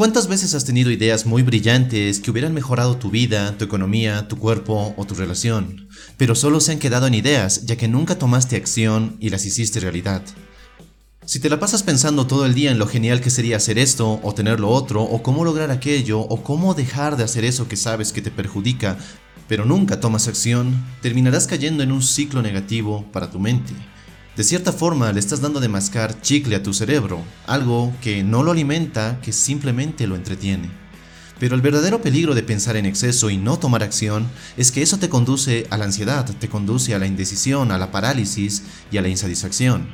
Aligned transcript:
¿Cuántas 0.00 0.28
veces 0.28 0.54
has 0.54 0.64
tenido 0.64 0.90
ideas 0.90 1.26
muy 1.26 1.42
brillantes 1.42 2.20
que 2.20 2.30
hubieran 2.30 2.54
mejorado 2.54 2.96
tu 2.96 3.10
vida, 3.10 3.58
tu 3.58 3.66
economía, 3.66 4.28
tu 4.28 4.38
cuerpo 4.38 4.94
o 4.96 5.04
tu 5.04 5.14
relación, 5.14 5.88
pero 6.16 6.34
solo 6.34 6.60
se 6.60 6.72
han 6.72 6.78
quedado 6.78 7.06
en 7.06 7.12
ideas 7.12 7.66
ya 7.66 7.76
que 7.76 7.86
nunca 7.86 8.18
tomaste 8.18 8.56
acción 8.56 9.18
y 9.20 9.28
las 9.28 9.44
hiciste 9.44 9.78
realidad? 9.78 10.22
Si 11.26 11.38
te 11.38 11.50
la 11.50 11.60
pasas 11.60 11.82
pensando 11.82 12.26
todo 12.26 12.46
el 12.46 12.54
día 12.54 12.70
en 12.70 12.78
lo 12.78 12.86
genial 12.86 13.20
que 13.20 13.28
sería 13.28 13.58
hacer 13.58 13.78
esto 13.78 14.20
o 14.22 14.32
tener 14.32 14.58
lo 14.58 14.70
otro, 14.70 15.02
o 15.02 15.22
cómo 15.22 15.44
lograr 15.44 15.70
aquello, 15.70 16.20
o 16.20 16.42
cómo 16.42 16.72
dejar 16.72 17.18
de 17.18 17.24
hacer 17.24 17.44
eso 17.44 17.68
que 17.68 17.76
sabes 17.76 18.10
que 18.10 18.22
te 18.22 18.30
perjudica, 18.30 18.96
pero 19.48 19.66
nunca 19.66 20.00
tomas 20.00 20.28
acción, 20.28 20.82
terminarás 21.02 21.46
cayendo 21.46 21.82
en 21.82 21.92
un 21.92 22.02
ciclo 22.02 22.40
negativo 22.40 23.04
para 23.12 23.30
tu 23.30 23.38
mente. 23.38 23.74
De 24.40 24.44
cierta 24.44 24.72
forma 24.72 25.12
le 25.12 25.20
estás 25.20 25.42
dando 25.42 25.60
de 25.60 25.68
mascar 25.68 26.18
chicle 26.22 26.56
a 26.56 26.62
tu 26.62 26.72
cerebro, 26.72 27.22
algo 27.46 27.92
que 28.00 28.22
no 28.22 28.42
lo 28.42 28.52
alimenta, 28.52 29.20
que 29.20 29.34
simplemente 29.34 30.06
lo 30.06 30.16
entretiene. 30.16 30.70
Pero 31.38 31.54
el 31.54 31.60
verdadero 31.60 32.00
peligro 32.00 32.34
de 32.34 32.42
pensar 32.42 32.78
en 32.78 32.86
exceso 32.86 33.28
y 33.28 33.36
no 33.36 33.58
tomar 33.58 33.82
acción 33.82 34.26
es 34.56 34.72
que 34.72 34.80
eso 34.80 34.98
te 34.98 35.10
conduce 35.10 35.66
a 35.68 35.76
la 35.76 35.84
ansiedad, 35.84 36.24
te 36.24 36.48
conduce 36.48 36.94
a 36.94 36.98
la 36.98 37.06
indecisión, 37.06 37.70
a 37.70 37.76
la 37.76 37.92
parálisis 37.92 38.62
y 38.90 38.96
a 38.96 39.02
la 39.02 39.08
insatisfacción. 39.08 39.88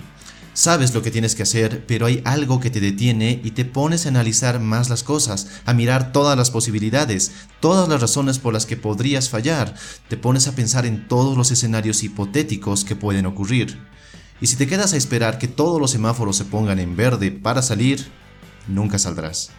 Sabes 0.54 0.94
lo 0.94 1.02
que 1.02 1.10
tienes 1.10 1.34
que 1.34 1.42
hacer, 1.42 1.84
pero 1.84 2.06
hay 2.06 2.22
algo 2.24 2.60
que 2.60 2.70
te 2.70 2.78
detiene 2.78 3.40
y 3.42 3.50
te 3.50 3.64
pones 3.64 4.06
a 4.06 4.10
analizar 4.10 4.60
más 4.60 4.88
las 4.88 5.02
cosas, 5.02 5.48
a 5.64 5.74
mirar 5.74 6.12
todas 6.12 6.38
las 6.38 6.52
posibilidades, 6.52 7.32
todas 7.58 7.88
las 7.88 8.00
razones 8.00 8.38
por 8.38 8.54
las 8.54 8.64
que 8.64 8.76
podrías 8.76 9.28
fallar, 9.28 9.74
te 10.08 10.16
pones 10.16 10.46
a 10.46 10.54
pensar 10.54 10.86
en 10.86 11.08
todos 11.08 11.36
los 11.36 11.50
escenarios 11.50 12.04
hipotéticos 12.04 12.84
que 12.84 12.94
pueden 12.94 13.26
ocurrir. 13.26 13.95
Y 14.40 14.46
si 14.48 14.56
te 14.56 14.66
quedas 14.66 14.92
a 14.92 14.96
esperar 14.96 15.38
que 15.38 15.48
todos 15.48 15.80
los 15.80 15.90
semáforos 15.90 16.36
se 16.36 16.44
pongan 16.44 16.78
en 16.78 16.96
verde 16.96 17.30
para 17.30 17.62
salir, 17.62 18.06
nunca 18.68 18.98
saldrás. 18.98 19.50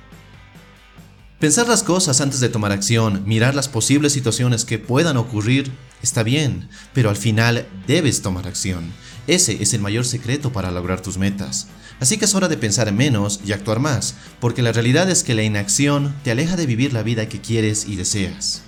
Pensar 1.39 1.67
las 1.67 1.83
cosas 1.83 2.19
antes 2.21 2.39
de 2.39 2.49
tomar 2.49 2.71
acción, 2.71 3.23
mirar 3.27 3.53
las 3.53 3.67
posibles 3.67 4.13
situaciones 4.13 4.65
que 4.65 4.79
puedan 4.79 5.17
ocurrir, 5.17 5.71
está 6.01 6.23
bien, 6.23 6.67
pero 6.93 7.09
al 7.11 7.15
final 7.15 7.67
debes 7.85 8.23
tomar 8.23 8.47
acción. 8.47 8.91
Ese 9.27 9.61
es 9.61 9.73
el 9.73 9.81
mayor 9.81 10.05
secreto 10.05 10.51
para 10.51 10.71
lograr 10.71 11.01
tus 11.01 11.17
metas. 11.17 11.67
Así 11.99 12.17
que 12.17 12.25
es 12.25 12.33
hora 12.33 12.47
de 12.47 12.57
pensar 12.57 12.91
menos 12.91 13.39
y 13.45 13.51
actuar 13.51 13.79
más, 13.79 14.15
porque 14.39 14.61
la 14.61 14.71
realidad 14.71 15.09
es 15.09 15.23
que 15.23 15.35
la 15.35 15.43
inacción 15.43 16.15
te 16.23 16.31
aleja 16.31 16.55
de 16.55 16.65
vivir 16.65 16.93
la 16.93 17.03
vida 17.03 17.27
que 17.27 17.41
quieres 17.41 17.87
y 17.87 17.95
deseas. 17.95 18.61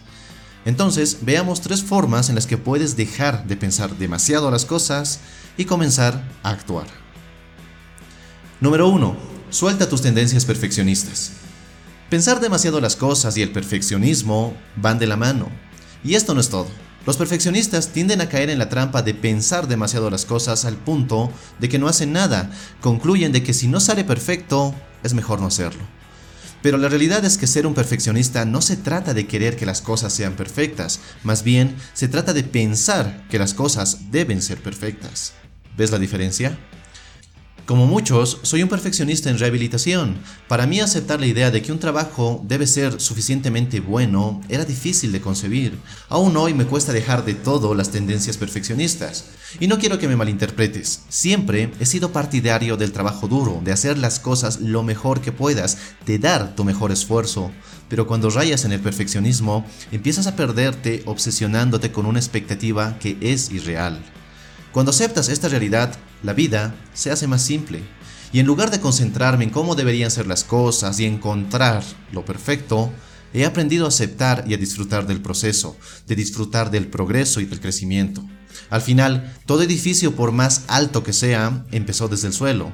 Entonces, 0.65 1.19
veamos 1.21 1.61
tres 1.61 1.83
formas 1.83 2.29
en 2.29 2.35
las 2.35 2.45
que 2.45 2.57
puedes 2.57 2.95
dejar 2.95 3.47
de 3.47 3.55
pensar 3.55 3.97
demasiado 3.97 4.51
las 4.51 4.65
cosas 4.65 5.19
y 5.59 5.65
comenzar 5.65 6.23
a 6.41 6.51
actuar. 6.51 6.87
Número 8.61 8.87
1. 8.87 9.13
Suelta 9.49 9.89
tus 9.89 10.01
tendencias 10.01 10.45
perfeccionistas. 10.45 11.33
Pensar 12.09 12.39
demasiado 12.39 12.79
las 12.79 12.95
cosas 12.95 13.35
y 13.35 13.41
el 13.41 13.51
perfeccionismo 13.51 14.55
van 14.77 14.99
de 14.99 15.07
la 15.07 15.17
mano. 15.17 15.49
Y 16.01 16.15
esto 16.15 16.33
no 16.33 16.39
es 16.39 16.47
todo. 16.47 16.67
Los 17.05 17.17
perfeccionistas 17.17 17.89
tienden 17.89 18.21
a 18.21 18.29
caer 18.29 18.49
en 18.49 18.57
la 18.57 18.69
trampa 18.69 19.01
de 19.01 19.13
pensar 19.13 19.67
demasiado 19.67 20.09
las 20.09 20.23
cosas 20.23 20.63
al 20.63 20.77
punto 20.77 21.29
de 21.59 21.67
que 21.67 21.77
no 21.77 21.89
hacen 21.89 22.13
nada. 22.13 22.51
Concluyen 22.79 23.33
de 23.33 23.43
que 23.43 23.53
si 23.53 23.67
no 23.67 23.81
sale 23.81 24.05
perfecto, 24.05 24.73
es 25.03 25.13
mejor 25.13 25.41
no 25.41 25.47
hacerlo. 25.47 25.83
Pero 26.61 26.77
la 26.77 26.87
realidad 26.87 27.25
es 27.25 27.37
que 27.37 27.47
ser 27.47 27.67
un 27.67 27.73
perfeccionista 27.73 28.45
no 28.45 28.61
se 28.61 28.77
trata 28.77 29.13
de 29.13 29.27
querer 29.27 29.57
que 29.57 29.65
las 29.65 29.81
cosas 29.81 30.13
sean 30.13 30.35
perfectas, 30.35 31.01
más 31.23 31.43
bien 31.43 31.75
se 31.93 32.07
trata 32.07 32.31
de 32.31 32.43
pensar 32.43 33.25
que 33.29 33.39
las 33.39 33.53
cosas 33.53 34.11
deben 34.11 34.41
ser 34.41 34.61
perfectas. 34.61 35.33
¿Ves 35.79 35.91
la 35.91 35.97
diferencia? 35.97 36.59
Como 37.65 37.87
muchos, 37.87 38.39
soy 38.41 38.63
un 38.63 38.67
perfeccionista 38.67 39.29
en 39.29 39.39
rehabilitación. 39.39 40.17
Para 40.49 40.67
mí 40.67 40.81
aceptar 40.81 41.21
la 41.21 41.25
idea 41.25 41.51
de 41.51 41.61
que 41.61 41.71
un 41.71 41.79
trabajo 41.79 42.43
debe 42.45 42.67
ser 42.67 42.99
suficientemente 42.99 43.79
bueno 43.79 44.41
era 44.49 44.65
difícil 44.65 45.13
de 45.13 45.21
concebir. 45.21 45.79
Aún 46.09 46.35
hoy 46.35 46.53
me 46.53 46.65
cuesta 46.65 46.91
dejar 46.91 47.23
de 47.23 47.33
todo 47.33 47.75
las 47.75 47.91
tendencias 47.91 48.35
perfeccionistas. 48.35 49.27
Y 49.61 49.67
no 49.67 49.79
quiero 49.79 49.99
que 49.99 50.09
me 50.09 50.17
malinterpretes. 50.17 51.03
Siempre 51.07 51.71
he 51.79 51.85
sido 51.85 52.11
partidario 52.11 52.75
del 52.75 52.91
trabajo 52.91 53.29
duro, 53.29 53.61
de 53.63 53.71
hacer 53.71 53.97
las 53.97 54.19
cosas 54.19 54.59
lo 54.59 54.83
mejor 54.83 55.21
que 55.21 55.31
puedas, 55.31 55.77
de 56.05 56.19
dar 56.19 56.57
tu 56.57 56.65
mejor 56.65 56.91
esfuerzo. 56.91 57.51
Pero 57.87 58.05
cuando 58.05 58.29
rayas 58.29 58.65
en 58.65 58.73
el 58.73 58.81
perfeccionismo, 58.81 59.65
empiezas 59.93 60.27
a 60.27 60.35
perderte 60.35 61.03
obsesionándote 61.05 61.93
con 61.93 62.05
una 62.05 62.19
expectativa 62.19 62.99
que 62.99 63.17
es 63.21 63.49
irreal. 63.49 64.03
Cuando 64.71 64.91
aceptas 64.91 65.29
esta 65.29 65.49
realidad, 65.49 65.95
la 66.21 66.33
vida 66.33 66.75
se 66.93 67.11
hace 67.11 67.27
más 67.27 67.41
simple. 67.41 67.81
Y 68.31 68.39
en 68.39 68.45
lugar 68.45 68.69
de 68.69 68.79
concentrarme 68.79 69.45
en 69.45 69.49
cómo 69.49 69.75
deberían 69.75 70.11
ser 70.11 70.27
las 70.27 70.43
cosas 70.43 70.99
y 70.99 71.05
encontrar 71.05 71.83
lo 72.11 72.23
perfecto, 72.23 72.91
he 73.33 73.45
aprendido 73.45 73.85
a 73.85 73.89
aceptar 73.89 74.43
y 74.47 74.53
a 74.53 74.57
disfrutar 74.57 75.07
del 75.07 75.21
proceso, 75.21 75.75
de 76.07 76.15
disfrutar 76.15 76.69
del 76.69 76.87
progreso 76.87 77.41
y 77.41 77.45
del 77.45 77.59
crecimiento. 77.59 78.23
Al 78.69 78.81
final, 78.81 79.35
todo 79.47 79.63
edificio, 79.63 80.15
por 80.15 80.31
más 80.31 80.63
alto 80.67 81.03
que 81.03 81.13
sea, 81.13 81.65
empezó 81.71 82.07
desde 82.07 82.27
el 82.27 82.33
suelo. 82.33 82.71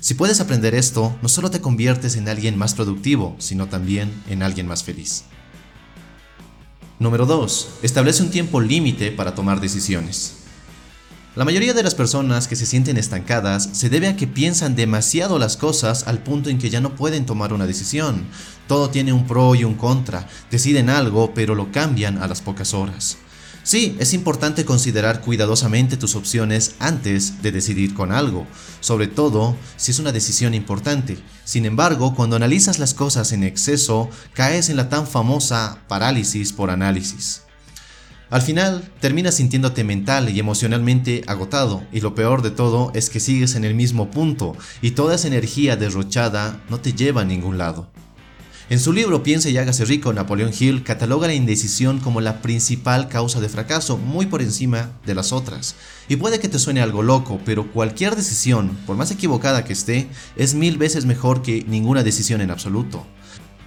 Si 0.00 0.14
puedes 0.14 0.40
aprender 0.40 0.74
esto, 0.74 1.16
no 1.22 1.28
solo 1.28 1.50
te 1.50 1.60
conviertes 1.60 2.16
en 2.16 2.28
alguien 2.28 2.56
más 2.56 2.74
productivo, 2.74 3.36
sino 3.38 3.68
también 3.68 4.10
en 4.28 4.42
alguien 4.42 4.66
más 4.66 4.82
feliz. 4.82 5.24
Número 6.98 7.26
2. 7.26 7.68
Establece 7.82 8.22
un 8.22 8.30
tiempo 8.30 8.60
límite 8.60 9.12
para 9.12 9.34
tomar 9.34 9.60
decisiones. 9.60 10.43
La 11.36 11.44
mayoría 11.44 11.74
de 11.74 11.82
las 11.82 11.96
personas 11.96 12.46
que 12.46 12.54
se 12.54 12.64
sienten 12.64 12.96
estancadas 12.96 13.68
se 13.72 13.90
debe 13.90 14.06
a 14.06 14.14
que 14.14 14.28
piensan 14.28 14.76
demasiado 14.76 15.40
las 15.40 15.56
cosas 15.56 16.06
al 16.06 16.22
punto 16.22 16.48
en 16.48 16.58
que 16.58 16.70
ya 16.70 16.80
no 16.80 16.94
pueden 16.94 17.26
tomar 17.26 17.52
una 17.52 17.66
decisión. 17.66 18.28
Todo 18.68 18.88
tiene 18.88 19.12
un 19.12 19.26
pro 19.26 19.56
y 19.56 19.64
un 19.64 19.74
contra, 19.74 20.28
deciden 20.52 20.88
algo 20.88 21.34
pero 21.34 21.56
lo 21.56 21.72
cambian 21.72 22.22
a 22.22 22.28
las 22.28 22.40
pocas 22.40 22.72
horas. 22.72 23.18
Sí, 23.64 23.96
es 23.98 24.14
importante 24.14 24.64
considerar 24.64 25.22
cuidadosamente 25.22 25.96
tus 25.96 26.14
opciones 26.14 26.76
antes 26.78 27.42
de 27.42 27.50
decidir 27.50 27.94
con 27.94 28.12
algo, 28.12 28.46
sobre 28.78 29.08
todo 29.08 29.56
si 29.76 29.90
es 29.90 29.98
una 29.98 30.12
decisión 30.12 30.54
importante. 30.54 31.18
Sin 31.44 31.66
embargo, 31.66 32.14
cuando 32.14 32.36
analizas 32.36 32.78
las 32.78 32.94
cosas 32.94 33.32
en 33.32 33.42
exceso, 33.42 34.08
caes 34.34 34.68
en 34.68 34.76
la 34.76 34.88
tan 34.88 35.08
famosa 35.08 35.78
parálisis 35.88 36.52
por 36.52 36.70
análisis. 36.70 37.40
Al 38.34 38.42
final, 38.42 38.90
terminas 38.98 39.36
sintiéndote 39.36 39.84
mental 39.84 40.28
y 40.28 40.40
emocionalmente 40.40 41.22
agotado, 41.28 41.84
y 41.92 42.00
lo 42.00 42.16
peor 42.16 42.42
de 42.42 42.50
todo 42.50 42.90
es 42.92 43.08
que 43.08 43.20
sigues 43.20 43.54
en 43.54 43.62
el 43.62 43.76
mismo 43.76 44.10
punto, 44.10 44.56
y 44.82 44.90
toda 44.90 45.14
esa 45.14 45.28
energía 45.28 45.76
derrochada 45.76 46.60
no 46.68 46.80
te 46.80 46.94
lleva 46.94 47.20
a 47.20 47.24
ningún 47.24 47.58
lado. 47.58 47.92
En 48.70 48.80
su 48.80 48.92
libro 48.92 49.22
Piense 49.22 49.52
y 49.52 49.56
hágase 49.56 49.84
rico, 49.84 50.12
Napoleón 50.12 50.50
Hill 50.58 50.82
cataloga 50.82 51.28
la 51.28 51.34
indecisión 51.34 52.00
como 52.00 52.20
la 52.20 52.42
principal 52.42 53.06
causa 53.08 53.40
de 53.40 53.48
fracaso, 53.48 53.98
muy 53.98 54.26
por 54.26 54.42
encima 54.42 54.90
de 55.06 55.14
las 55.14 55.30
otras. 55.30 55.76
Y 56.08 56.16
puede 56.16 56.40
que 56.40 56.48
te 56.48 56.58
suene 56.58 56.80
algo 56.82 57.04
loco, 57.04 57.40
pero 57.44 57.70
cualquier 57.70 58.16
decisión, 58.16 58.76
por 58.84 58.96
más 58.96 59.12
equivocada 59.12 59.64
que 59.64 59.74
esté, 59.74 60.08
es 60.34 60.54
mil 60.54 60.76
veces 60.76 61.04
mejor 61.04 61.40
que 61.42 61.64
ninguna 61.68 62.02
decisión 62.02 62.40
en 62.40 62.50
absoluto. 62.50 63.06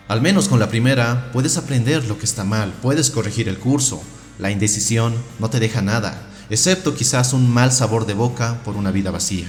Al 0.10 0.22
menos 0.22 0.50
con 0.50 0.60
la 0.60 0.68
primera, 0.68 1.32
puedes 1.32 1.56
aprender 1.56 2.06
lo 2.06 2.20
que 2.20 2.26
está 2.26 2.44
mal, 2.44 2.74
puedes 2.82 3.12
corregir 3.12 3.48
el 3.48 3.60
curso, 3.60 4.02
la 4.40 4.52
indecisión 4.52 5.16
no 5.40 5.50
te 5.50 5.60
deja 5.60 5.82
nada, 5.82 6.28
excepto 6.50 6.96
quizás 6.96 7.34
un 7.34 7.50
mal 7.50 7.72
sabor 7.72 8.06
de 8.06 8.14
boca 8.14 8.62
por 8.64 8.76
una 8.76 8.92
vida 8.92 9.12
vacía. 9.12 9.48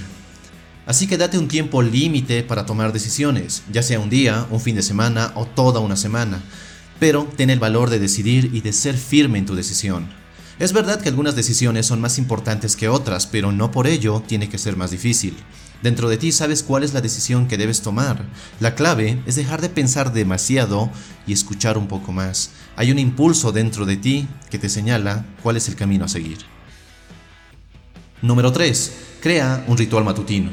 Así 0.85 1.05
que 1.05 1.17
date 1.17 1.37
un 1.37 1.47
tiempo 1.47 1.81
límite 1.81 2.41
para 2.41 2.65
tomar 2.65 2.91
decisiones, 2.91 3.63
ya 3.71 3.83
sea 3.83 3.99
un 3.99 4.09
día, 4.09 4.47
un 4.49 4.59
fin 4.59 4.75
de 4.75 4.81
semana 4.81 5.31
o 5.35 5.45
toda 5.45 5.79
una 5.79 5.95
semana, 5.95 6.41
pero 6.99 7.27
ten 7.37 7.49
el 7.49 7.59
valor 7.59 7.89
de 7.89 7.99
decidir 7.99 8.49
y 8.53 8.61
de 8.61 8.73
ser 8.73 8.97
firme 8.97 9.37
en 9.37 9.45
tu 9.45 9.55
decisión. 9.55 10.09
Es 10.57 10.73
verdad 10.73 10.99
que 10.99 11.09
algunas 11.09 11.35
decisiones 11.35 11.85
son 11.85 12.01
más 12.01 12.17
importantes 12.17 12.75
que 12.75 12.89
otras, 12.89 13.27
pero 13.27 13.51
no 13.51 13.71
por 13.71 13.87
ello 13.87 14.23
tiene 14.27 14.49
que 14.49 14.57
ser 14.57 14.75
más 14.75 14.91
difícil. 14.91 15.37
Dentro 15.81 16.09
de 16.09 16.17
ti 16.17 16.31
sabes 16.31 16.61
cuál 16.61 16.83
es 16.83 16.93
la 16.93 17.01
decisión 17.01 17.47
que 17.47 17.57
debes 17.57 17.81
tomar. 17.81 18.25
La 18.59 18.75
clave 18.75 19.21
es 19.25 19.35
dejar 19.35 19.61
de 19.61 19.69
pensar 19.69 20.11
demasiado 20.11 20.89
y 21.25 21.31
escuchar 21.31 21.77
un 21.77 21.87
poco 21.87 22.11
más. 22.11 22.51
Hay 22.75 22.91
un 22.91 22.99
impulso 22.99 23.51
dentro 23.51 23.85
de 23.85 23.95
ti 23.95 24.27
que 24.49 24.59
te 24.59 24.67
señala 24.67 25.25
cuál 25.41 25.55
es 25.55 25.69
el 25.69 25.75
camino 25.75 26.05
a 26.05 26.09
seguir. 26.09 26.39
Número 28.21 28.51
3. 28.51 28.91
Crea 29.21 29.63
un 29.67 29.77
ritual 29.77 30.03
matutino. 30.03 30.51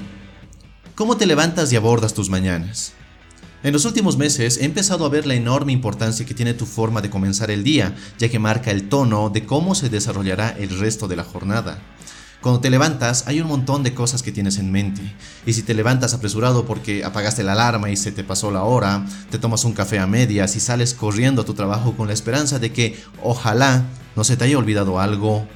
¿Cómo 0.95 1.17
te 1.17 1.27
levantas 1.27 1.73
y 1.73 1.77
abordas 1.77 2.15
tus 2.15 2.31
mañanas? 2.31 2.93
En 3.65 3.73
los 3.73 3.85
últimos 3.85 4.17
meses 4.17 4.59
he 4.59 4.65
empezado 4.65 5.05
a 5.05 5.09
ver 5.09 5.27
la 5.27 5.35
enorme 5.35 5.73
importancia 5.73 6.25
que 6.25 6.35
tiene 6.35 6.55
tu 6.55 6.67
forma 6.67 7.01
de 7.01 7.11
comenzar 7.11 7.51
el 7.51 7.65
día, 7.65 7.97
ya 8.17 8.29
que 8.29 8.39
marca 8.39 8.71
el 8.71 8.89
tono 8.89 9.29
de 9.29 9.45
cómo 9.45 9.75
se 9.75 9.89
desarrollará 9.89 10.51
el 10.51 10.79
resto 10.79 11.09
de 11.09 11.17
la 11.17 11.25
jornada. 11.25 11.83
Cuando 12.41 12.61
te 12.61 12.71
levantas 12.71 13.27
hay 13.27 13.41
un 13.41 13.49
montón 13.49 13.83
de 13.83 13.95
cosas 13.95 14.23
que 14.23 14.33
tienes 14.33 14.59
en 14.59 14.71
mente. 14.71 15.03
Y 15.47 15.53
si 15.53 15.63
te 15.63 15.75
levantas 15.75 16.15
apresurado 16.15 16.65
porque 16.65 17.05
apagaste 17.05 17.43
la 17.43 17.53
alarma 17.53 17.91
y 17.91 17.97
se 17.97 18.13
te 18.13 18.25
pasó 18.25 18.51
la 18.51 18.63
hora, 18.63 19.05
te 19.31 19.39
tomas 19.39 19.65
un 19.65 19.73
café 19.73 19.99
a 19.99 20.07
medias 20.07 20.55
y 20.57 20.61
sales 20.61 20.95
corriendo 20.95 21.43
a 21.43 21.45
tu 21.45 21.55
trabajo 21.55 21.97
con 21.97 22.07
la 22.07 22.15
esperanza 22.15 22.59
de 22.59 22.73
que 22.73 23.03
ojalá 23.23 23.85
no 24.15 24.25
se 24.25 24.37
te 24.37 24.45
haya 24.45 24.59
olvidado 24.59 25.01
algo, 25.01 25.47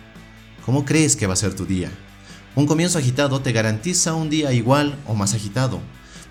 ¿cómo 0.66 0.84
crees 0.84 1.16
que 1.16 1.26
va 1.26 1.34
a 1.34 1.36
ser 1.36 1.54
tu 1.54 1.64
día? 1.64 1.90
Un 2.56 2.66
comienzo 2.66 2.98
agitado 2.98 3.40
te 3.40 3.52
garantiza 3.52 4.14
un 4.14 4.28
día 4.28 4.52
igual 4.52 4.98
o 5.06 5.14
más 5.14 5.34
agitado. 5.34 5.80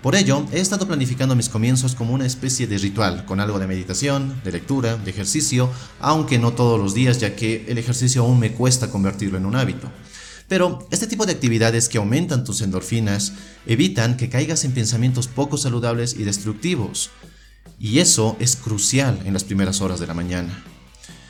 Por 0.02 0.14
ello, 0.14 0.46
he 0.50 0.60
estado 0.60 0.86
planificando 0.86 1.36
mis 1.36 1.50
comienzos 1.50 1.94
como 1.94 2.14
una 2.14 2.24
especie 2.24 2.66
de 2.66 2.78
ritual, 2.78 3.26
con 3.26 3.38
algo 3.38 3.58
de 3.58 3.66
meditación, 3.66 4.40
de 4.44 4.52
lectura, 4.52 4.96
de 4.96 5.10
ejercicio, 5.10 5.70
aunque 6.00 6.38
no 6.38 6.52
todos 6.52 6.80
los 6.80 6.94
días 6.94 7.18
ya 7.18 7.36
que 7.36 7.66
el 7.68 7.76
ejercicio 7.76 8.22
aún 8.22 8.38
me 8.38 8.52
cuesta 8.52 8.90
convertirlo 8.90 9.36
en 9.36 9.44
un 9.44 9.56
hábito. 9.56 9.90
Pero 10.50 10.84
este 10.90 11.06
tipo 11.06 11.26
de 11.26 11.32
actividades 11.32 11.88
que 11.88 11.98
aumentan 11.98 12.42
tus 12.42 12.60
endorfinas 12.60 13.34
evitan 13.66 14.16
que 14.16 14.28
caigas 14.28 14.64
en 14.64 14.72
pensamientos 14.72 15.28
poco 15.28 15.56
saludables 15.56 16.16
y 16.18 16.24
destructivos. 16.24 17.10
Y 17.78 18.00
eso 18.00 18.36
es 18.40 18.56
crucial 18.56 19.20
en 19.24 19.32
las 19.32 19.44
primeras 19.44 19.80
horas 19.80 20.00
de 20.00 20.08
la 20.08 20.14
mañana. 20.14 20.64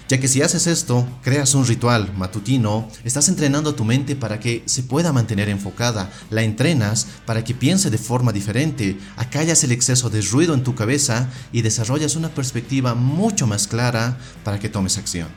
Ya 0.09 0.19
que 0.19 0.27
si 0.27 0.41
haces 0.41 0.67
esto, 0.67 1.07
creas 1.23 1.55
un 1.55 1.67
ritual 1.67 2.15
matutino, 2.17 2.89
estás 3.05 3.29
entrenando 3.29 3.71
a 3.71 3.77
tu 3.77 3.85
mente 3.85 4.17
para 4.17 4.41
que 4.41 4.63
se 4.65 4.85
pueda 4.85 5.13
mantener 5.13 5.51
enfocada, 5.51 6.11
la 6.31 6.43
entrenas 6.43 7.07
para 7.27 7.45
que 7.45 7.55
piense 7.55 7.91
de 7.91 7.99
forma 7.99 8.33
diferente, 8.33 8.99
acallas 9.19 9.63
el 9.65 9.73
exceso 9.73 10.09
de 10.09 10.23
ruido 10.23 10.55
en 10.55 10.65
tu 10.65 10.75
cabeza 10.75 11.29
y 11.53 11.61
desarrollas 11.61 12.17
una 12.17 12.31
perspectiva 12.31 12.95
mucho 12.95 13.47
más 13.47 13.69
clara 13.69 14.17
para 14.45 14.59
que 14.59 14.71
tomes 14.71 14.97
acción. 14.97 15.29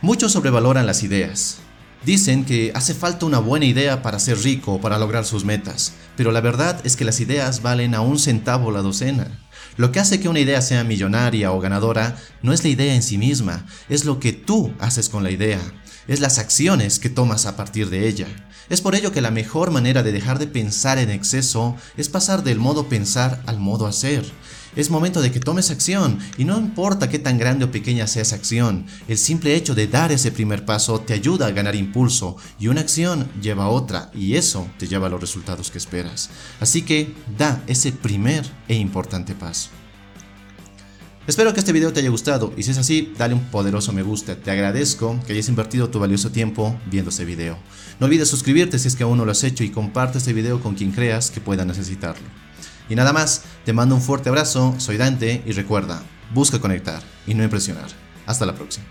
Muchos 0.00 0.30
sobrevaloran 0.30 0.86
las 0.86 1.02
ideas. 1.02 1.63
Dicen 2.04 2.44
que 2.44 2.70
hace 2.74 2.92
falta 2.92 3.24
una 3.24 3.38
buena 3.38 3.64
idea 3.64 4.02
para 4.02 4.18
ser 4.18 4.38
rico 4.42 4.74
o 4.74 4.80
para 4.80 4.98
lograr 4.98 5.24
sus 5.24 5.44
metas, 5.44 5.94
pero 6.18 6.32
la 6.32 6.42
verdad 6.42 6.78
es 6.84 6.96
que 6.96 7.04
las 7.04 7.18
ideas 7.20 7.62
valen 7.62 7.94
a 7.94 8.02
un 8.02 8.18
centavo 8.18 8.70
la 8.70 8.82
docena. 8.82 9.40
Lo 9.78 9.90
que 9.90 10.00
hace 10.00 10.20
que 10.20 10.28
una 10.28 10.40
idea 10.40 10.60
sea 10.60 10.84
millonaria 10.84 11.50
o 11.50 11.60
ganadora 11.60 12.16
no 12.42 12.52
es 12.52 12.62
la 12.62 12.68
idea 12.68 12.94
en 12.94 13.02
sí 13.02 13.16
misma, 13.16 13.64
es 13.88 14.04
lo 14.04 14.20
que 14.20 14.34
tú 14.34 14.74
haces 14.80 15.08
con 15.08 15.22
la 15.22 15.30
idea, 15.30 15.60
es 16.06 16.20
las 16.20 16.38
acciones 16.38 16.98
que 16.98 17.08
tomas 17.08 17.46
a 17.46 17.56
partir 17.56 17.88
de 17.88 18.06
ella. 18.06 18.26
Es 18.68 18.82
por 18.82 18.94
ello 18.94 19.10
que 19.10 19.22
la 19.22 19.30
mejor 19.30 19.70
manera 19.70 20.02
de 20.02 20.12
dejar 20.12 20.38
de 20.38 20.46
pensar 20.46 20.98
en 20.98 21.10
exceso 21.10 21.74
es 21.96 22.10
pasar 22.10 22.44
del 22.44 22.58
modo 22.58 22.86
pensar 22.88 23.42
al 23.46 23.58
modo 23.58 23.86
hacer. 23.86 24.24
Es 24.76 24.90
momento 24.90 25.22
de 25.22 25.30
que 25.30 25.38
tomes 25.38 25.70
acción 25.70 26.18
y 26.36 26.44
no 26.44 26.58
importa 26.58 27.08
qué 27.08 27.20
tan 27.20 27.38
grande 27.38 27.64
o 27.64 27.70
pequeña 27.70 28.08
sea 28.08 28.22
esa 28.22 28.34
acción, 28.34 28.86
el 29.06 29.18
simple 29.18 29.54
hecho 29.54 29.76
de 29.76 29.86
dar 29.86 30.10
ese 30.10 30.32
primer 30.32 30.64
paso 30.64 31.00
te 31.00 31.12
ayuda 31.12 31.46
a 31.46 31.52
ganar 31.52 31.76
impulso 31.76 32.36
y 32.58 32.66
una 32.66 32.80
acción 32.80 33.28
lleva 33.40 33.64
a 33.64 33.68
otra 33.68 34.10
y 34.14 34.34
eso 34.34 34.68
te 34.78 34.88
lleva 34.88 35.06
a 35.06 35.10
los 35.10 35.20
resultados 35.20 35.70
que 35.70 35.78
esperas. 35.78 36.30
Así 36.58 36.82
que 36.82 37.14
da 37.38 37.62
ese 37.68 37.92
primer 37.92 38.44
e 38.66 38.74
importante 38.74 39.34
paso. 39.34 39.70
Espero 41.26 41.54
que 41.54 41.60
este 41.60 41.72
video 41.72 41.92
te 41.92 42.00
haya 42.00 42.10
gustado 42.10 42.52
y 42.56 42.64
si 42.64 42.72
es 42.72 42.78
así, 42.78 43.14
dale 43.16 43.32
un 43.32 43.44
poderoso 43.44 43.92
me 43.92 44.02
gusta. 44.02 44.34
Te 44.34 44.50
agradezco 44.50 45.18
que 45.24 45.32
hayas 45.32 45.48
invertido 45.48 45.88
tu 45.88 46.00
valioso 46.00 46.30
tiempo 46.30 46.78
viendo 46.90 47.10
este 47.10 47.24
video. 47.24 47.56
No 48.00 48.06
olvides 48.06 48.28
suscribirte 48.28 48.78
si 48.78 48.88
es 48.88 48.96
que 48.96 49.04
aún 49.04 49.18
no 49.18 49.24
lo 49.24 49.30
has 49.30 49.44
hecho 49.44 49.62
y 49.62 49.70
comparte 49.70 50.18
este 50.18 50.32
video 50.32 50.60
con 50.60 50.74
quien 50.74 50.90
creas 50.90 51.30
que 51.30 51.40
pueda 51.40 51.64
necesitarlo. 51.64 52.26
Y 52.88 52.94
nada 52.94 53.12
más, 53.12 53.44
te 53.64 53.72
mando 53.72 53.94
un 53.94 54.02
fuerte 54.02 54.28
abrazo, 54.28 54.74
soy 54.78 54.96
Dante 54.96 55.42
y 55.46 55.52
recuerda, 55.52 56.02
busca 56.32 56.60
conectar 56.60 57.02
y 57.26 57.34
no 57.34 57.42
impresionar. 57.42 57.88
Hasta 58.26 58.46
la 58.46 58.54
próxima. 58.54 58.84